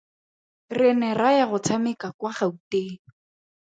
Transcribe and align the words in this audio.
Re 0.77 0.89
ne 0.99 1.09
ra 1.19 1.29
ya 1.37 1.45
go 1.51 1.57
tshameka 1.63 2.07
kwa 2.19 2.31
Gauteng. 2.37 2.99